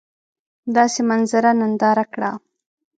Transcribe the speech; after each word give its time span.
داسي 0.75 1.01
منظره 1.09 1.51
ننداره 1.59 2.05
کړه! 2.13 2.31